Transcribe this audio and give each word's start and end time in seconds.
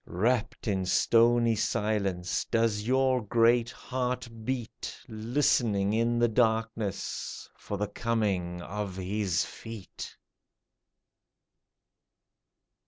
Wrapped 0.07 0.67
in 0.67 0.83
stony 0.87 1.55
silence, 1.55 2.43
does 2.45 2.87
your 2.87 3.21
great 3.23 3.69
heart 3.69 4.27
beat, 4.43 4.97
Listening 5.07 5.93
in 5.93 6.17
the 6.17 6.27
darkness 6.27 7.47
for 7.55 7.77
the 7.77 7.87
coming 7.87 8.63
of 8.63 8.95
His 8.95 9.45
feet 9.45 10.17